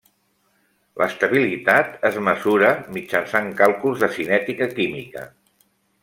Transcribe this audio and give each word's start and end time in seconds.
L'estabilitat 1.01 1.91
es 2.09 2.17
mesura 2.29 2.71
mitjançant 2.97 3.51
càlculs 3.63 4.01
de 4.05 4.09
cinètica 4.19 4.69
química. 4.77 5.27